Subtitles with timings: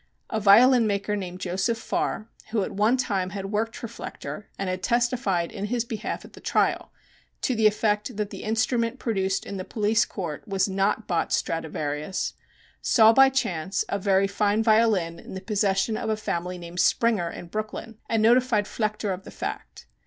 [0.31, 4.67] A violin maker named Joseph Farr, who at one time had worked for Flechter and
[4.67, 6.91] had testified in his behalf at the trial
[7.41, 12.33] (to the effect that the instrument produced in the police court was not Bott's Stradivarius)
[12.81, 17.29] saw by chance a very fine violin in the possession of a family named Springer
[17.29, 19.85] in Brooklyn, and notified Flechter of the fact.